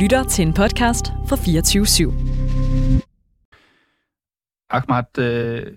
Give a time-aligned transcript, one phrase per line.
[0.00, 2.12] lytter til en podcast fra 24 /7.
[4.70, 5.76] Ahmad, øh,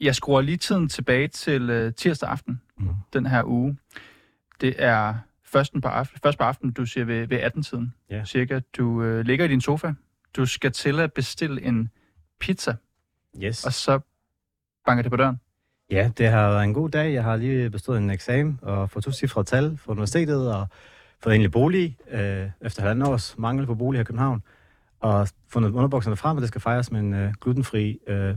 [0.00, 2.88] jeg skruer lige tiden tilbage til øh, tirsdag aften mm.
[3.12, 3.78] den her uge.
[4.60, 8.24] Det er først på aften, først på aften, du siger ved, ved 18-tiden, Ja.
[8.24, 8.60] cirka.
[8.76, 9.92] Du øh, ligger i din sofa.
[10.36, 11.90] Du skal til at bestille en
[12.40, 12.74] pizza,
[13.42, 13.66] Yes.
[13.66, 13.98] og så
[14.86, 15.40] banker det på døren.
[15.90, 17.12] Ja, det har været en god dag.
[17.12, 20.66] Jeg har lige bestået en eksamen og fået to cifre tal fra universitetet og
[21.22, 24.42] fået egentlig bolig øh, efter halvanden års mangel på bolig her i København.
[25.00, 28.36] Og fundet underbukserne frem, og det skal fejres med en øh, glutenfri øh,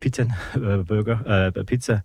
[0.00, 0.22] pizza,
[0.56, 2.00] øh, burger, øh, pizza.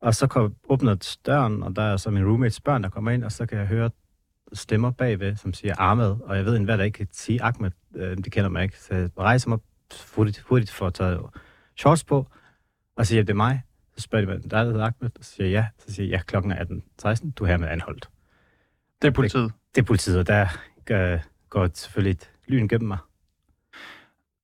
[0.00, 3.24] Og så kom, åbner døren, og der er så min roommates børn, der kommer ind,
[3.24, 3.90] og så kan jeg høre
[4.52, 7.70] stemmer bagved, som siger Ahmed, og jeg ved ikke, hvad der ikke kan sige Ahmed,
[7.94, 8.78] øh, det kender mig ikke.
[8.78, 9.58] Så jeg rejser mig
[10.16, 11.18] hurtigt, hurtigt for at tage
[11.76, 12.26] shorts på,
[12.96, 13.62] og siger, det er mig.
[13.96, 15.66] Så spørger de, hvad der er, der hedder Ahmed, og så siger ja.
[15.78, 16.64] Så siger jeg, ja, klokken er
[17.04, 18.08] 18.16, du er her med anholdt.
[19.02, 19.52] Det er politiet.
[19.74, 20.46] Det er politiet, og der
[20.90, 22.98] øh, går selvfølgelig et lyn gennem mig.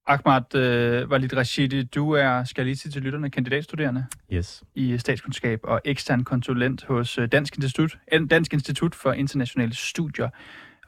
[0.07, 4.65] Ahmad øh, Walid Rashidi, du er, skal lige sige til lytterne, kandidatstuderende Yes.
[4.75, 7.99] i statskundskab og ekstern konsulent hos øh, Dansk Institut,
[8.31, 10.29] Dansk Institut for Internationale Studier.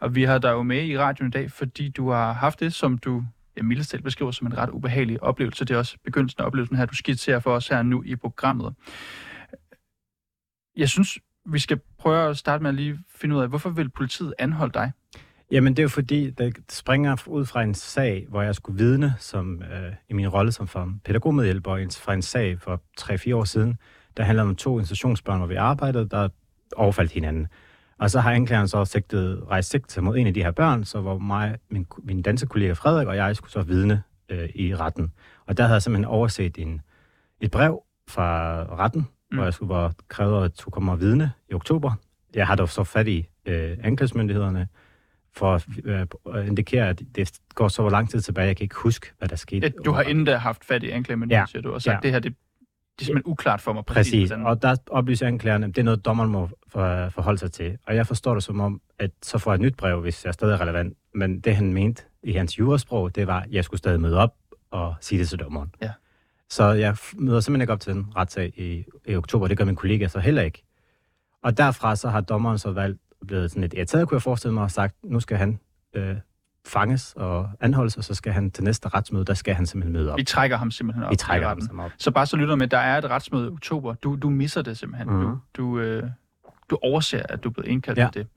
[0.00, 2.74] Og vi har dig jo med i radioen i dag, fordi du har haft det,
[2.74, 3.24] som du
[3.56, 5.64] ja, mildest talt beskriver som en ret ubehagelig oplevelse.
[5.64, 8.74] Det er også begyndelsen af oplevelsen her, du skitserer for os her nu i programmet.
[10.76, 11.18] Jeg synes,
[11.52, 14.72] vi skal prøve at starte med at lige finde ud af, hvorfor vil politiet anholde
[14.72, 14.92] dig?
[15.50, 19.14] Jamen, det er jo fordi, det springer ud fra en sag, hvor jeg skulle vidne
[19.18, 23.78] som, øh, i min rolle som for pædagogmedhjælper fra en sag for 3-4 år siden,
[24.16, 26.28] der handlede om to institutionsbørn, hvor vi arbejdede, der
[26.76, 27.46] overfaldt hinanden.
[27.98, 31.00] Og så har anklageren så sigtet, rejst sigtelse mod en af de her børn, så
[31.00, 35.12] hvor mig, min, min dansekollega Frederik og jeg skulle så vidne øh, i retten.
[35.46, 36.80] Og der havde jeg simpelthen overset en,
[37.40, 39.36] et brev fra retten, mm.
[39.36, 41.92] hvor jeg skulle være krævet, at du kommer og vidne i oktober.
[42.34, 44.68] Jeg har dog så fat i øh, anklagsmyndighederne,
[45.36, 49.06] for at øh, indikere, at det går så lang tid tilbage, jeg kan ikke huske,
[49.18, 49.68] hvad der skete.
[49.84, 51.46] Du har inden da haft fat i anklagemyndigheden, Ja.
[51.46, 52.00] siger du, og sagt, Ja.
[52.02, 52.34] det her, det,
[52.98, 53.84] det er simpelthen uklart for mig.
[53.84, 54.12] Præcis.
[54.30, 57.78] Præcis, og der oplyser anklagerne, at det er noget, dommeren må for, forholde sig til.
[57.86, 60.34] Og jeg forstår det som om, at så får jeg et nyt brev, hvis jeg
[60.34, 60.96] stadig er relevant.
[61.14, 64.34] Men det, han mente i hans jurasprog, det var, at jeg skulle stadig møde op
[64.70, 65.74] og sige det til dommeren.
[65.82, 65.90] Ja.
[66.50, 69.48] Så jeg møder simpelthen ikke op til den retssag i, i oktober.
[69.48, 70.64] Det gør min kollega så heller ikke.
[71.42, 74.62] Og derfra så har dommeren så valgt, blevet sådan lidt irriteret, kunne jeg forestille mig,
[74.62, 75.60] og sagt, nu skal han
[75.94, 76.16] øh,
[76.66, 80.12] fanges og anholdes, og så skal han til næste retsmøde, der skal han simpelthen møde
[80.12, 80.18] op.
[80.18, 81.90] Vi trækker ham simpelthen op Vi trækker ham sammen op.
[81.98, 83.94] Så bare så lytter med, der er et retsmøde i oktober.
[83.94, 85.10] Du, du misser det simpelthen.
[85.12, 85.24] Mhm.
[85.24, 86.10] Du, du, øh,
[86.70, 88.08] du overser, at du er blevet indkaldt Ja.
[88.12, 88.28] til det.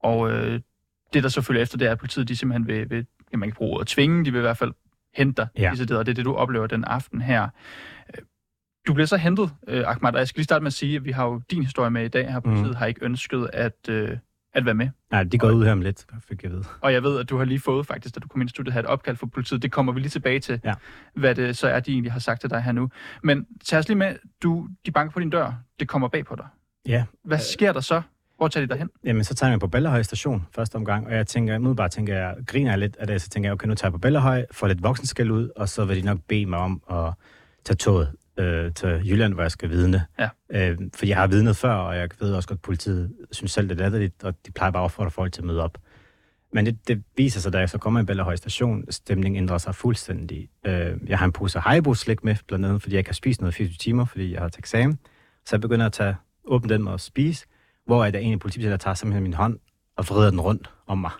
[0.00, 0.60] Og øh,
[1.12, 3.56] det, der selvfølgelig efter det er, at politiet de simpelthen vil, vil ja, man kan
[3.56, 4.72] bruge ordet tvinge, de vil i hvert fald
[5.16, 5.70] hente dig, Ja.
[5.70, 7.42] decideret, og det er det, du oplever den aften her.
[7.42, 8.24] Øh,
[8.86, 11.04] Du bliver så hentet, øh, Ahmad, og jeg skal lige starte med at sige, at
[11.04, 12.40] vi har jo din historie med i dag her.
[12.40, 12.74] Politiet Mhm.
[12.76, 14.18] har ikke ønsket at, øh,
[14.54, 14.88] at være med.
[15.10, 16.62] Nej, de går ud her om lidt, fik jeg ved.
[16.80, 18.76] Og jeg ved, at du har lige fået faktisk, da du kom ind i studiet,
[18.76, 19.62] et opkald fra politiet.
[19.62, 20.74] Det kommer vi lige tilbage til, Ja.
[21.14, 22.88] hvad det så er, de egentlig har sagt til dig her nu.
[23.22, 26.36] Men tag os lige med, du, de banker på din dør, det kommer bag på
[26.36, 26.46] dig.
[26.88, 28.02] Ja, Hvad sker der så?
[28.44, 28.90] Hvor tager de dig hen?
[29.04, 32.16] Jamen, så tager jeg på Ballerhøj station første omgang, og jeg tænker, nu bare tænker
[32.16, 34.46] jeg, griner jeg lidt af det, så tænker jeg, okay, nu tager jeg på Ballerhøj,
[34.50, 37.12] får lidt voksenskæld ud, og så vil de nok bede mig om at
[37.64, 40.04] tage toget øh, til Jylland, hvor jeg skal vidne.
[40.18, 40.28] Ja.
[40.50, 43.68] Øh, for jeg har vidnet før, og jeg ved også godt, at politiet synes selv,
[43.68, 45.78] det er latterligt, og de plejer bare at opfordre folk til at møde op.
[46.52, 49.74] Men det, det viser sig, da jeg så kommer i Ballerhøj station, stemningen ændrer sig
[49.74, 50.48] fuldstændig.
[50.66, 53.52] Øh, jeg har en pose Haribo-slik med, blandt andet, fordi jeg ikke har spist noget
[53.52, 54.98] i 24 timer, fordi jeg har til eksamen.
[55.46, 57.46] Så jeg begynder at tage, åbne den at spise,
[57.86, 59.58] hvor er der en af politibetjentene, der tager simpelthen min hånd
[59.96, 61.10] og vrider den rundt om mig.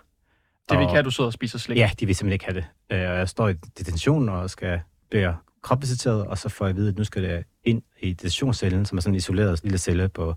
[0.69, 1.77] Det vil ikke have, at du sidder og spiser slik.
[1.77, 2.65] Ja, de vil simpelthen ikke have det.
[2.89, 6.75] Øh, og jeg står i detentionen og skal blive kropsvisiteret, og så får jeg at
[6.75, 10.09] vide, at nu skal det ind i detentionscellen, som er sådan en isoleret lille celle
[10.09, 10.35] på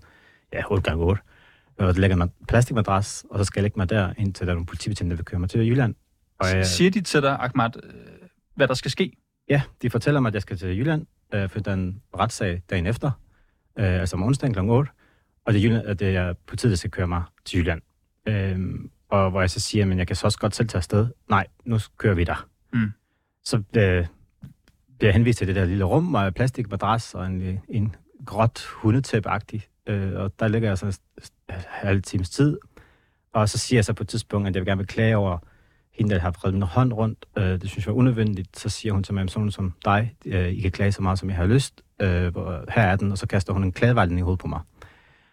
[0.53, 1.21] ja, 8 x 8
[1.77, 4.55] Og der lægger man plastikmadras, og så skal jeg lægge mig der, indtil der er
[4.55, 5.95] nogle politibetjente, der vil køre mig til Jylland.
[6.39, 7.91] Og jeg, Siger de til dig, Ahmad, øh,
[8.55, 9.11] hvad der skal ske?
[9.49, 12.61] ja, de fortæller mig, at jeg skal til Jylland, øh, for der er en retssag
[12.69, 13.11] dagen efter,
[13.79, 14.59] øh, altså om onsdagen kl.
[14.59, 14.91] 8,
[15.45, 17.81] og det er, Jylland, at det er politiet, der skal køre mig til Jylland.
[18.25, 18.59] Øh,
[19.09, 21.07] og hvor jeg så siger, men jeg kan så også godt selv tage afsted.
[21.29, 22.47] Nej, nu kører vi der.
[22.73, 22.91] Mm.
[23.43, 24.05] Så øh, bliver
[25.01, 27.95] jeg henvist til det der lille rum med plastikmadras og en, en
[28.25, 29.69] gråt hundetæppe-agtig.
[29.87, 32.57] Øh, og der ligger jeg så en halv times tid.
[33.33, 35.37] Og så siger jeg så på et tidspunkt, at jeg vil gerne vil klage over
[35.91, 37.25] hende, der har vredet min hånd rundt.
[37.37, 38.59] Øh, det synes jeg var unødvendigt.
[38.59, 41.19] Så siger hun til mig, at sådan som dig, øh, I kan klage så meget,
[41.19, 41.81] som jeg har lyst.
[42.01, 42.35] Øh,
[42.69, 44.61] her er den, og så kaster hun en kladevejledning i hovedet på mig.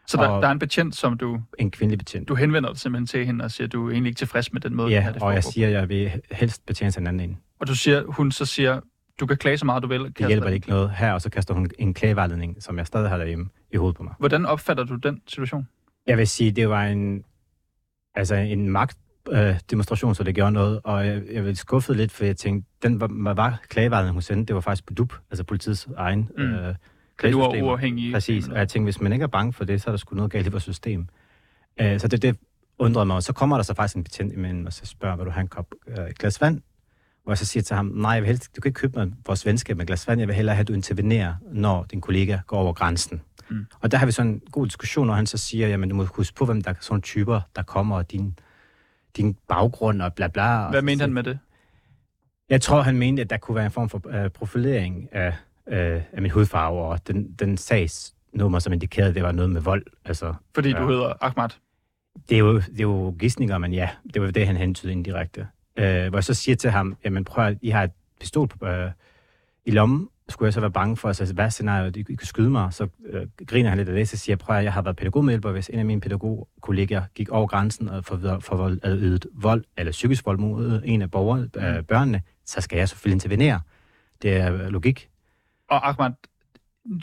[0.08, 2.28] Så der, Og- der er en betjent, som du, En kvindelig betjent.
[2.28, 4.60] du henvender dig simpelthen til hende og siger, at du er egentlig ikke tilfreds med
[4.60, 7.00] den måde, det Ja, her det og jeg siger, at jeg vil helst betjene sig
[7.00, 7.38] en anden en.
[7.60, 8.80] Og du siger, hun så siger,
[9.20, 10.00] du kan klage så meget, du vil.
[10.18, 13.16] Det hjælper ikke noget her, og så kaster hun en klagevejledning, som jeg stadig har
[13.18, 14.14] derhjemme i hovedet på mig.
[14.18, 15.68] Hvordan opfatter du den situation?
[16.06, 17.24] Jeg vil sige, det var en,
[18.14, 18.98] altså en magt
[19.32, 22.70] øh, demonstration, så det gjorde noget, og jeg, jeg var skuffet lidt, for jeg tænkte,
[22.82, 26.42] den var, var klagevejen, hun sendte, det var faktisk på DUP, altså politiets egen Mm.
[26.44, 26.74] øh,
[27.22, 28.12] Det er uafhængige.
[28.12, 30.16] Præcis, og jeg tænkte, hvis man ikke er bange for det, så er der sgu
[30.16, 31.08] noget galt i vores system.
[31.80, 32.38] Øh, så det, det
[32.78, 35.26] undrede mig, og så kommer der så faktisk en betjent imellem, og så spørger, vil
[35.26, 36.60] du have en kop øh, et glas vand?
[37.22, 39.12] Hvor jeg så siger til ham, nej, jeg vil helst, du kan ikke købe mig
[39.26, 42.00] vores venskab med et glas vand, jeg vil hellere have, at du intervenerer, når din
[42.00, 43.22] kollega går over grænsen.
[43.48, 43.66] Mm.
[43.80, 46.04] Og der har vi sådan en god diskussion, og han så siger, jamen du må
[46.04, 48.38] huske på, hvem der er sådan typer, der kommer, og din,
[49.16, 50.64] din baggrund og bla bla.
[50.64, 51.38] Og Hvad så mente han med det?
[52.50, 55.34] jeg tror, han mente, at der kunne være en form for uh, profilering af,
[55.66, 55.76] uh,
[56.12, 59.86] af min hudfarve, og den, den sagsnummer, som indikerede, det var noget med vold.
[60.04, 61.48] Altså, Fordi du hedder Ahmad.
[62.28, 65.40] det er jo, det er jo gidsninger, men ja, det var det, han hentede indirekte.
[65.40, 67.90] Uh, hvor jeg så siger til ham, jamen prøv at, I har et
[68.20, 68.90] pistol på, uh,
[69.64, 72.72] i lommen, skulle jeg så være bange for, altså, hvad scenariet, I, kan skyde mig,
[72.72, 74.96] så uh, griner han lidt af det, så siger jeg, prøv at, jeg har været
[74.96, 79.26] pædagogmedhjælper, hvis en af mine pædagogkolleger gik over grænsen og for, for vold, eller ydet
[79.34, 83.60] vold eller psykisk vold mod en af borgerne, uh, børnene, så skal jeg selvfølgelig intervenere.
[84.22, 85.08] Det er øh, logik.
[85.70, 86.10] Og Ahmad,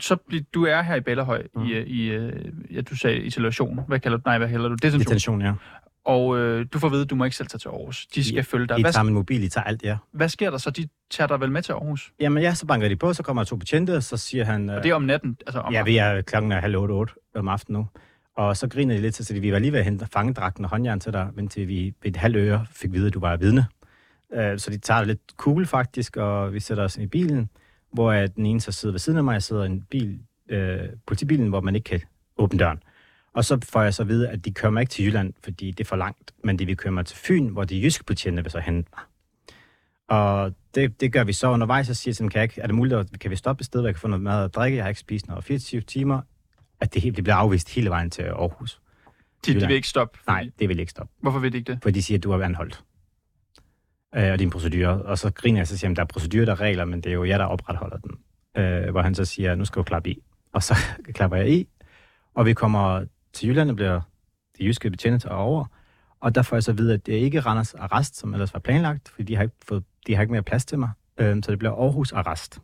[0.00, 0.16] så
[0.54, 1.64] du er her i Bellerhøj Mm.
[1.64, 3.80] i, i, øh, ja, du sagde isolation.
[3.88, 4.22] Hvad kalder du?
[4.26, 4.74] Nej, hvad kalder du?
[4.74, 5.00] Detention.
[5.00, 5.52] Detention, ja.
[6.04, 8.06] Og øh, du får at vide, at du må ikke selv tage til Aarhus.
[8.06, 8.80] De skal Ja, følge dig.
[8.80, 9.96] Hvad, tager min mobil, I tager alt, ja.
[10.12, 10.70] hvad sker der så?
[10.70, 12.12] De tager dig vel med til Aarhus?
[12.20, 14.70] Jamen ja, så banker de på, så kommer der to betjente, og så siger han...
[14.70, 15.36] Og det er om natten?
[15.46, 17.86] Altså om Ja, vi er klokken er halv otte, otte om aftenen nu.
[18.36, 20.64] Og så griner de lidt, så siger de, vi var lige ved at hente fangedragten
[20.64, 23.20] og håndjern til dig, men til vi ved et halvt øre fik vide, at du
[23.20, 23.66] var vidne.
[24.34, 27.48] Øh, Så de tager det lidt cool faktisk, og vi sætter os i bilen,
[27.94, 30.18] hvor at den ene så sidder ved siden af mig, jeg sidder i en bil,
[30.48, 32.00] øh, politibilen, hvor man ikke kan
[32.36, 32.82] åbne døren.
[33.32, 35.70] Og så får jeg så at vide, at de kører mig ikke til Jylland, fordi
[35.70, 38.42] det er for langt, men de vil køre mig til Fyn, hvor de jyske betjente
[38.42, 39.02] vil så hente mig.
[40.08, 42.66] Og det, det gør vi så undervejs, og siger til dem, kan, jeg ikke, er
[42.66, 44.54] det muligt, at kan vi stoppe et sted, hvor jeg kan få noget mad og
[44.54, 44.76] drikke?
[44.76, 46.20] Jeg har ikke spist noget 24 timer.
[46.80, 48.80] At det, helt, det bliver afvist hele vejen til Aarhus.
[49.46, 50.18] de, de vil ikke stoppe?
[50.18, 51.78] Fordi, Nej, det vil ikke stoppe, Hvorfor vil de ikke det?
[51.82, 52.84] for de siger, at du er anholdt.
[54.16, 55.02] Øh, og din procedure.
[55.02, 57.10] Og så griner jeg, så siger at der er procedurer, der er regler, men det
[57.10, 58.10] er jo jeg, der opretholder den.
[58.56, 60.22] Øh, hvor han så siger, nu skal du klappe i.
[60.52, 60.74] Og så
[61.14, 61.68] klapper jeg i,
[62.34, 64.00] og vi kommer til Jylland og bliver
[64.58, 65.64] de jyske betjente tager over.
[66.20, 68.54] Og der får jeg så at vide, at det er ikke Randers arrest, som ellers
[68.54, 70.90] var planlagt, fordi de har ikke, fået, de har ikke mere plads til mig.
[71.18, 72.60] Øh, så det bliver Aarhus arrest.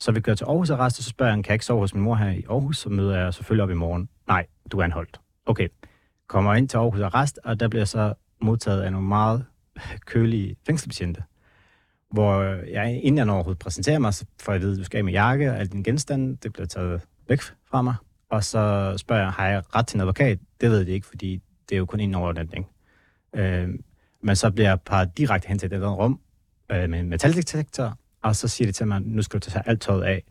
[0.00, 1.94] Så vi kører til Aarhus arrest, og så spørger jeg, kan jeg ikke sove hos
[1.94, 2.78] min mor her i Aarhus?
[2.78, 4.08] Så møder jeg selvfølgelig op i morgen.
[4.28, 5.20] Nej, du er anholdt.
[5.46, 5.68] Okay.
[6.28, 9.44] Kommer ind til Aarhus arrest, og der bliver jeg så modtaget af nogle meget
[10.06, 11.22] kølige fængselsbetjente.
[12.10, 14.84] Hvor jeg, inden jeg når overhovedet præsenterer mig, så får jeg at vide, at du
[14.84, 16.36] skal af med jakke og alle dine genstande.
[16.36, 17.40] Det bliver taget væk
[17.70, 17.94] fra mig.
[18.30, 20.38] Og så spørger jeg, har jeg ret til en advokat?
[20.60, 22.66] Det ved de ikke, fordi det er jo kun en overnatning.
[23.34, 23.68] Øh,
[24.22, 26.20] men så bliver jeg parret direkte hen til det andet rum
[26.72, 29.80] øh, med en metaldetektor, og så siger de til mig, nu skal du tage alt
[29.80, 30.22] tøjet af.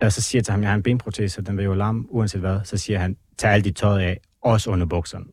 [0.00, 2.40] Og så siger jeg til ham, jeg har en benprotese, den vil jo larme uanset
[2.40, 2.60] hvad.
[2.64, 5.24] Så siger han, tag alt dit tøj af, også under bukserne.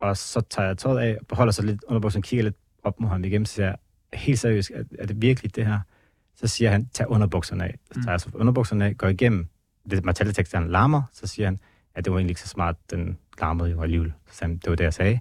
[0.00, 3.08] Og så tager jeg tøjet af, beholder sig lidt under bukserne, kigger lidt op mod
[3.08, 3.76] ham igennem, så siger jeg,
[4.14, 5.80] helt seriøst, er, er det virkelig det her?
[6.34, 7.78] Så siger han, tag underbukserne af.
[7.92, 9.46] Så tager jeg så underbukserne af, går igennem.
[9.90, 11.58] Det metaldetektoren larmer, så siger han,
[11.94, 14.12] at det var egentlig ikke så smart, den larmede jo alligevel.
[14.26, 15.20] Så sagde han, det var det, jeg sagde.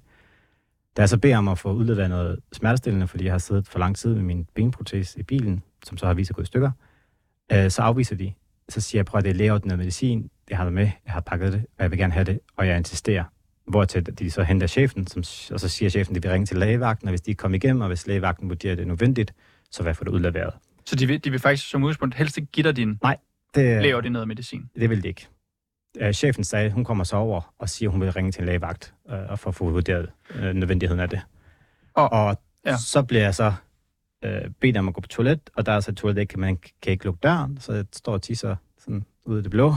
[0.97, 3.79] Da jeg så beder om at få udleveret noget smertestillende, fordi jeg har siddet for
[3.79, 6.71] lang tid med min benprotese i bilen, som så har vist sig gå i stykker,
[7.51, 8.33] øh, så afviser de.
[8.69, 11.19] Så siger jeg, prøv at det er lægeordnet medicin, jeg har det med, jeg har
[11.21, 13.23] pakket det, og jeg vil gerne have det, og jeg insisterer.
[13.69, 15.19] Hvortil de så henter chefen, som,
[15.53, 17.55] og så siger chefen, at de vil ringe til lægevagten, og hvis de ikke kommer
[17.55, 19.33] igennem, og hvis lægevagten vurderer, at det er nødvendigt,
[19.71, 20.53] så hvad får det udleveret.
[20.85, 22.99] Så de vil, de vil faktisk som udgangspunkt helst ikke give dig din
[23.55, 24.69] Det, lægeordineret medicin.
[24.79, 25.27] det vil de ikke.
[26.01, 28.45] Uh, chefen sagde, hun kommer så over og siger, at hun vil ringe til en
[28.45, 31.21] lægevagt uh, og få få vurderet uh, nødvendigheden af det.
[31.93, 32.77] Og- og ja.
[32.77, 33.53] så bliver jeg så
[34.25, 36.57] uh, bedt om at gå på toilet, og der er så et toilet, kan man
[36.81, 39.67] kan ikke lukke døren, så jeg står og tisser sådan ud af det blå,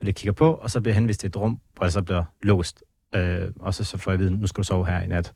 [0.00, 2.02] og det kigger på, og så bliver jeg henvist til et rum, hvor jeg så
[2.02, 2.82] bliver låst.
[3.14, 5.32] Uh, og så, så får jeg at vide, nu skal du sove her i nat.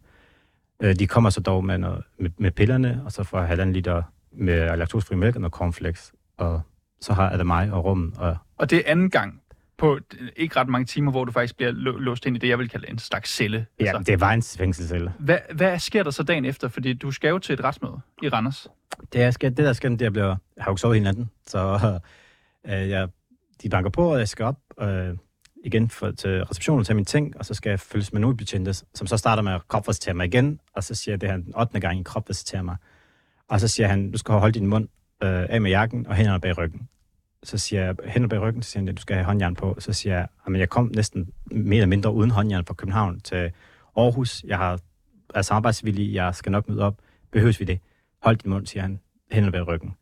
[0.85, 3.73] Uh, de kommer så dog med, noget, med, med pillerne, og så får jeg halvanden
[3.73, 6.61] liter med laktosefri mælk og noget cornflakes, og
[7.01, 9.43] så har jeg det mig og rummet, og Og det er anden gang
[9.79, 12.49] på øh, ikke ret mange timer, hvor du faktisk bliver lå- låst ind i det,
[12.49, 13.67] jeg vil kalde en slags celle.
[13.81, 15.13] Ja, det var en fængselscelle.
[15.19, 16.69] Hvad, hvad sker der så dagen efter?
[16.69, 18.69] Fordi du skal jo til et retsmøde i Randers.
[19.13, 21.31] Det, skal, det der skal, det jeg bliver, jeg har jo ikke sovet hele natten,
[21.47, 21.59] så
[22.69, 23.09] øh, jeg,
[23.63, 25.17] de banker på, og jeg skal op øh,
[25.75, 28.37] igen for, til receptionen og tage mine ting, og så skal jeg følges med nogle
[28.37, 31.37] betjente, som så starter med at kropvisitere mig igen, og så siger jeg, det her
[31.37, 31.81] den 8.
[31.81, 32.77] gang, I kropsvisiterer mig.
[33.49, 34.89] Og så siger han, du skal holde din mund
[35.23, 36.89] øh, af med jakken og hænderne bag ryggen.
[37.43, 39.77] Så siger jeg, hænder bag ryggen, så siger han, du skal have håndjern på.
[39.79, 43.21] Så siger jeg, ah, at jeg kom næsten mere eller mindre uden håndjern fra København
[43.21, 43.53] til
[43.97, 44.45] Aarhus.
[44.47, 44.79] Jeg har
[45.35, 46.99] er samarbejdsvillig, jeg skal nok møde op.
[47.33, 47.81] Behøves vi det?
[48.23, 49.01] Hold din mund, siger han.
[49.33, 49.95] Hænder bag ryggen.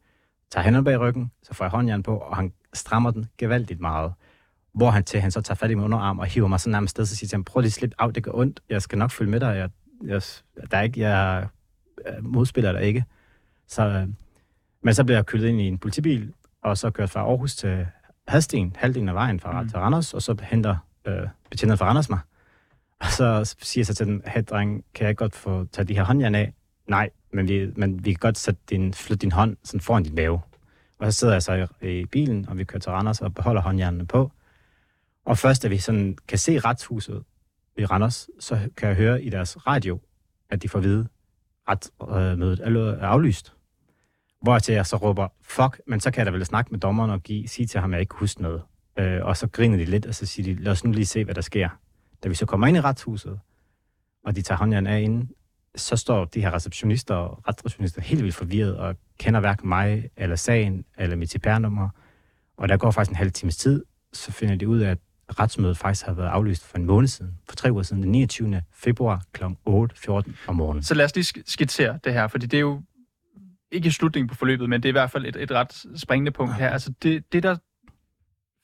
[0.50, 4.12] Tager hænderne bag ryggen, så får jeg håndjern på, og han strammer den gevaldigt meget.
[4.76, 6.90] Hvor han til, han så tager fat i min underarm og hiver mig så nærmest
[6.90, 8.60] sted, så siger han, prøv lige at slippe af, det gør ondt.
[8.68, 9.70] Jeg skal nok følge med dig, jeg,
[10.04, 10.22] jeg,
[10.70, 11.48] der er ikke, jeg
[12.20, 13.04] modspiller der ikke.
[13.68, 14.08] Så, øh,
[14.82, 17.86] men så bliver jeg kølet ind i en politibil, og så kørt fra Aarhus til
[18.28, 19.68] Hadsten, halvdelen af vejen fra mm.
[19.68, 22.18] til Randers, og så henter øh, betjenten fra Randers mig.
[23.00, 25.94] Og så siger jeg så til den, hey dreng, kan jeg godt få tage de
[25.94, 26.52] her håndjern af?
[26.88, 30.14] Nej, men vi, men vi kan godt sætte din, flytte din hånd sådan foran din
[30.14, 30.40] mave.
[30.98, 33.62] Og så sidder jeg så i, i bilen, og vi kører til Randers og beholder
[33.62, 34.32] håndjernene på.
[35.26, 37.24] Og først, da vi sådan kan se retshuset
[37.78, 40.00] i Randers, så kan jeg høre i deres radio,
[40.50, 41.08] at de får at vide,
[41.68, 42.60] at øh, retsmødet
[43.02, 43.52] er aflyst.
[44.42, 47.10] Hvor til jeg så råber, fuck, men så kan jeg da vel snakke med dommeren
[47.10, 48.62] og give, sige til ham, at jeg ikke kan huske noget.
[48.98, 51.24] Øh, og så griner de lidt, og så siger de, lad os nu lige se,
[51.24, 51.68] hvad der sker.
[52.24, 53.40] Da vi så kommer ind i retshuset,
[54.24, 55.30] og de tager håndjern af inden,
[55.76, 60.36] så står de her receptionister og retsreceptionister helt vildt forvirret og kender hverken mig, eller
[60.36, 61.88] sagen, eller mit CPR-nummer.
[62.56, 65.76] Og der går faktisk en halv times tid, så finder de ud af, at retsmødet
[65.76, 68.62] faktisk har været aflyst for en måned siden, for tre uger siden, den 29.
[68.72, 69.44] februar kl.
[69.44, 70.82] 8.14 om morgenen.
[70.82, 72.82] Så lad os lige skitsere det her, fordi det er jo
[73.70, 76.54] ikke slutningen på forløbet, men det er i hvert fald et, et ret springende punkt
[76.54, 76.70] her.
[76.70, 77.56] Altså det, det, der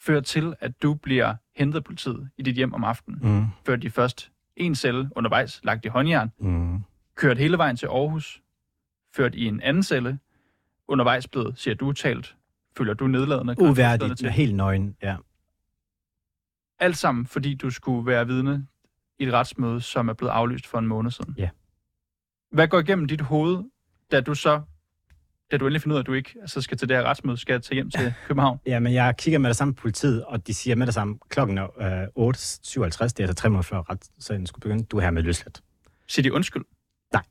[0.01, 3.47] fører til, at du bliver hentet af politiet i dit hjem om aftenen, mm.
[3.67, 6.83] før de først en celle undervejs lagt i håndjern, mm.
[7.17, 8.43] kørt hele vejen til Aarhus,
[9.17, 10.19] ført i en anden celle,
[10.89, 12.37] undervejs blevet, siger du talt,
[12.77, 13.55] føler du nedladende?
[13.59, 14.31] Uværdigt, til.
[14.31, 15.17] helt nøgen, ja.
[16.83, 18.67] Alt sammen, fordi du skulle være vidne
[19.19, 21.35] i et retsmøde, som er blevet aflyst for en måned siden.
[21.39, 21.49] Ja.
[22.53, 23.65] Hvad går igennem dit hoved,
[24.11, 24.63] da du så
[25.53, 27.37] da du endelig finder ud af, at du ikke altså, skal til det her retsmøde,
[27.37, 28.59] skal tage hjem til København?
[28.67, 31.19] Ja, men jeg kigger med det samme på politiet, og de siger med det samme,
[31.29, 35.01] klokken er øh, 8.57, det er altså tre minutter før retssagen skulle begynde, du er
[35.01, 35.63] her med løsladt.
[36.09, 36.65] Siger de undskyld?
[37.13, 37.23] Nej.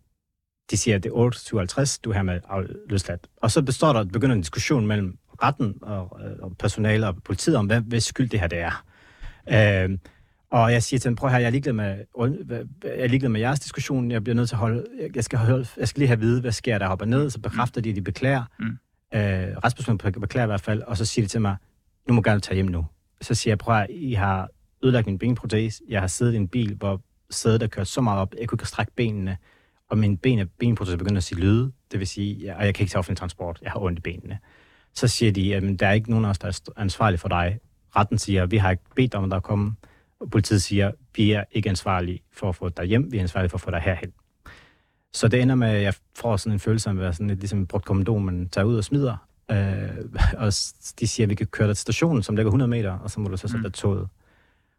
[0.71, 2.39] De siger, at det er 8.57, du er her med
[2.89, 3.27] løsladt.
[3.37, 7.55] Og så består der, begynder en diskussion mellem retten og, øh, og personale og politiet
[7.55, 8.85] om, hvad, hvad skyld det her det er.
[9.51, 9.97] Øh,
[10.51, 12.05] og jeg siger til dem, prøv her, jeg er ligeglad med,
[12.83, 15.67] jeg er ligeglad med jeres diskussion, jeg bliver nødt til at holde, jeg skal, holde,
[15.77, 17.89] jeg skal lige have at vide, hvad sker der op og ned, så bekræfter de,
[17.89, 18.43] at de beklager.
[18.59, 18.65] Mm.
[19.13, 21.55] Øh, retspersonen beklager i hvert fald, og så siger de til mig,
[22.07, 22.85] nu må gerne tage hjem nu.
[23.21, 24.49] Så siger jeg, prøv her, I har
[24.83, 28.19] ødelagt min benprotese, jeg har siddet i en bil, hvor sædet er kørt så meget
[28.19, 29.37] op, jeg kunne ikke strække benene,
[29.89, 32.91] og min ben, benprotese begynder at sige lyde, det vil sige, og jeg kan ikke
[32.91, 34.39] tage offentlig transport, jeg har ondt i benene.
[34.93, 37.59] Så siger de, at der er ikke nogen af os, der er ansvarlig for dig.
[37.95, 39.73] Retten siger, vi har ikke bedt om, at der er kommet
[40.21, 43.49] og politiet siger, vi er ikke ansvarlige for at få dig hjem, vi er ansvarlige
[43.49, 44.13] for at få dig herhen.
[45.13, 47.39] Så det ender med, at jeg får sådan en følelse af at være sådan lidt
[47.39, 49.27] ligesom brugt kondom, man tager ud og smider.
[49.51, 49.89] Øh,
[50.37, 50.53] og
[50.99, 53.19] de siger, at vi kan køre dig til stationen, som ligger 100 meter, og så
[53.19, 53.71] må du så sætte mm.
[53.71, 54.07] toget.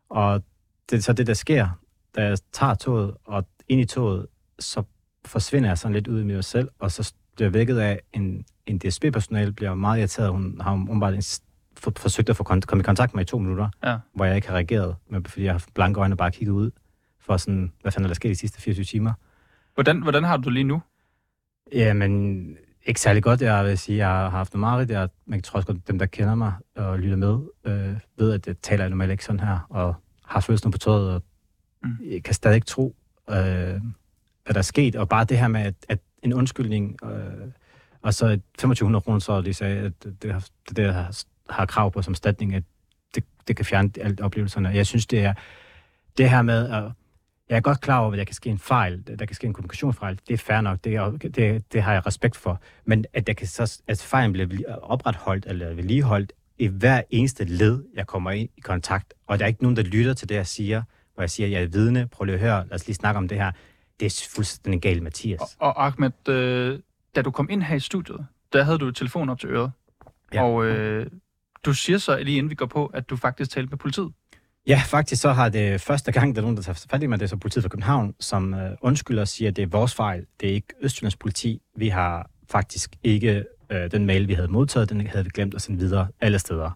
[0.08, 0.42] Og
[0.90, 1.68] det er så det, der sker,
[2.16, 4.26] da jeg tager toget, og ind i toget,
[4.58, 4.82] så
[5.24, 8.44] forsvinder jeg sådan lidt ud i mig selv, og så bliver jeg vækket af en,
[8.66, 10.30] en DSB-personal, bliver meget irriteret.
[10.30, 11.14] Hun har umiddelbart
[11.82, 13.98] for, forsøgt at få kon- komme i kontakt med i to minutter, ja.
[14.14, 16.70] hvor jeg ikke har reageret, med, fordi jeg har blanke øjne og bare kigget ud
[17.20, 19.12] for sådan, hvad fanden er der sket de sidste 24 timer.
[19.74, 20.82] Hvordan, hvordan har du lige nu?
[21.72, 23.42] Jamen, ikke særlig godt.
[23.42, 26.06] Jeg vil sige, jeg har haft noget meget jeg, Man tror også godt, dem, der
[26.06, 29.94] kender mig og lytter med, øh, ved, at jeg taler normalt ikke sådan her, og
[30.24, 31.22] har følelsen på tøjet, og
[31.82, 31.96] mm.
[32.10, 32.96] jeg kan stadig ikke tro,
[33.30, 33.36] øh,
[34.44, 34.96] hvad der er sket.
[34.96, 37.48] Og bare det her med, at, at en undskyldning, øh,
[38.02, 41.90] og så 2500 kroner, så de sagde, at det, det, det, det har har krav
[41.90, 42.62] på som statning, at
[43.14, 44.68] det, det kan fjerne alt oplevelserne.
[44.68, 45.34] Jeg synes, det er
[46.18, 46.92] det her med at
[47.48, 49.52] jeg er godt klar over, at der kan ske en fejl, der kan ske en
[49.52, 50.18] kommunikationsfejl.
[50.28, 52.60] Det er fair nok, det, er, det, det har jeg respekt for.
[52.84, 57.84] Men at, der kan så, at fejlen bliver opretholdt eller vedligeholdt i hver eneste led,
[57.94, 60.46] jeg kommer ind i kontakt, og der er ikke nogen, der lytter til det, jeg
[60.46, 60.82] siger,
[61.14, 63.18] hvor jeg siger, at jeg er vidne, prøv lige at høre, lad os lige snakke
[63.18, 63.52] om det her.
[64.00, 65.40] Det er fuldstændig galt, Mathias.
[65.40, 66.78] Og, og Ahmed, øh,
[67.16, 69.72] da du kom ind her i studiet, der havde du telefon op til øret,
[70.34, 70.42] ja.
[70.42, 71.06] og øh,
[71.64, 74.12] du siger så lige inden vi går på, at du faktisk talte med politiet.
[74.66, 77.18] Ja, faktisk så har det første gang, der er nogen, der tager fat i mig,
[77.18, 79.94] det er så politiet fra København, som øh, undskylder og siger, at det er vores
[79.94, 80.26] fejl.
[80.40, 81.62] Det er ikke Østjyllands politi.
[81.76, 85.62] Vi har faktisk ikke øh, den mail, vi havde modtaget, den havde vi glemt at
[85.62, 86.70] sende videre alle steder.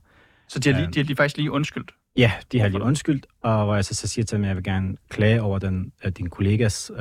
[0.49, 1.91] Så de har, lige, øh, de har lige faktisk lige undskyldt?
[2.17, 4.57] Ja, de har lige undskyldt, og hvor jeg så, så siger til dem, at jeg
[4.57, 6.99] vil gerne klage over den, uh, din kollegas uh,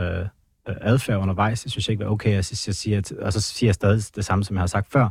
[0.66, 1.66] adfærd undervejs.
[1.66, 4.26] Jeg synes ikke, det var okay, jeg, jeg siger, og så siger jeg stadig det
[4.26, 5.10] samme, som jeg har sagt før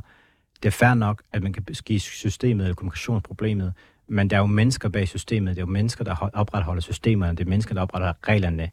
[0.63, 3.73] det er fair nok, at man kan give systemet eller kommunikationsproblemet,
[4.09, 7.45] men der er jo mennesker bag systemet, det er jo mennesker, der opretholder systemerne, det
[7.45, 8.71] er mennesker, der opretholder reglerne.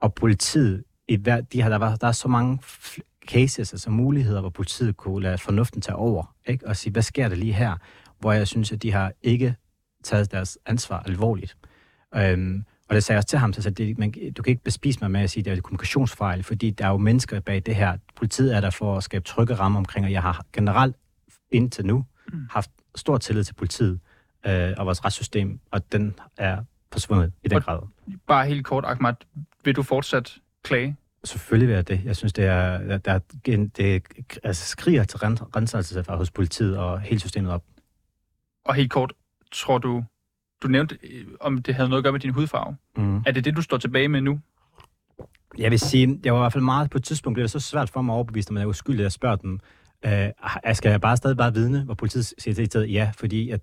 [0.00, 2.58] Og politiet, i hver, de har, der, var, der er så mange
[3.28, 6.66] cases, altså muligheder, hvor politiet kunne lade fornuften tage over, ikke?
[6.66, 7.76] og sige, hvad sker der lige her?
[8.18, 9.54] Hvor jeg synes, at de har ikke
[10.04, 11.56] taget deres ansvar alvorligt.
[12.14, 14.98] Øhm, og det sagde jeg også til ham, så det, man, du kan ikke bespise
[15.00, 17.62] mig med at sige, at det er et kommunikationsfejl, fordi der er jo mennesker bag
[17.66, 17.96] det her.
[18.16, 20.96] Politiet er der for at skabe trygge rammer omkring, og jeg har generelt
[21.50, 22.46] indtil nu mm.
[22.50, 24.00] haft stor tillid til politiet
[24.46, 27.80] øh, og vores retssystem, og den er forsvundet i den og grad.
[28.26, 29.14] Bare helt kort, Ahmad,
[29.64, 30.96] vil du fortsat klage?
[31.24, 32.00] Selvfølgelig vil jeg det.
[32.04, 33.18] Jeg synes, det er, der, er,
[33.76, 34.02] det
[34.42, 37.64] altså, skriger til renselse hos politiet og hele systemet op.
[38.64, 39.12] Og helt kort,
[39.52, 40.04] tror du,
[40.62, 42.76] du nævnte, øh, om det havde noget at gøre med din hudfarve.
[42.96, 43.16] Mm.
[43.26, 44.40] Er det det, du står tilbage med nu?
[45.58, 47.60] Jeg vil sige, det var i hvert fald meget på et tidspunkt, blev det så
[47.60, 49.60] svært for mig at overbevise, når man er uskyldig, at spørge dem,
[50.04, 53.60] øh, skal jeg bare stadig bare vidne, hvor politiet siger til stedet ja, fordi jeg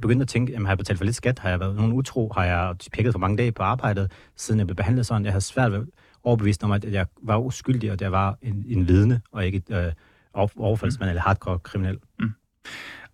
[0.00, 1.38] begyndte at tænke, jamen, har jeg betalt for lidt skat?
[1.38, 2.32] Har jeg været nogen utro?
[2.34, 5.24] Har jeg pækket for mange dage på arbejdet, siden jeg blev behandlet sådan?
[5.24, 5.86] Jeg har svært ved
[6.24, 9.56] overbevist om, at jeg var uskyldig, og at jeg var en, en vidne, og ikke
[9.68, 9.92] et øh,
[10.56, 11.10] overfaldsmand mm.
[11.10, 11.98] eller hardcore kriminel.
[12.18, 12.30] Mm.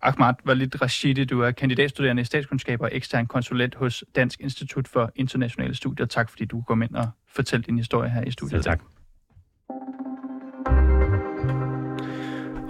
[0.01, 5.11] Ahmad Walid Rashidi, du er kandidatstuderende i statskundskab og ekstern konsulent hos Dansk Institut for
[5.15, 6.05] Internationale Studier.
[6.05, 8.51] Tak fordi du kom ind og fortalte din historie her i studiet.
[8.51, 8.81] Selv tak.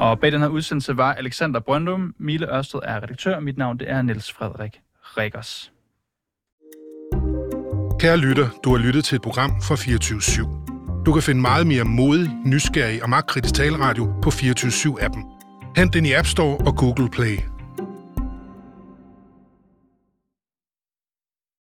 [0.03, 3.89] Og bag den her udsendelse var Alexander Brøndum, Mille Ørsted er redaktør, mit navn det
[3.89, 4.81] er Niels Frederik
[5.17, 5.71] Rikkers.
[7.99, 11.03] Kære lytter, du har lyttet til et program fra 24 /7.
[11.05, 15.23] Du kan finde meget mere modig, nysgerrig og magtkritisk taleradio på 24 7 appen
[15.77, 17.52] Hent den i App Store og Google Play.